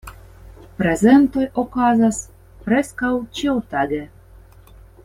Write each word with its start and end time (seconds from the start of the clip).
Prezentoj 0.79 1.43
okazas 1.65 2.19
preskaŭ 2.65 3.13
ĉiutage. 3.41 4.05